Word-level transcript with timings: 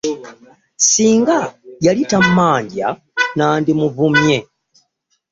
Ssinga 0.81 1.39
yali 1.85 2.03
tammanja 2.11 2.87
nandimuvumye. 3.35 4.37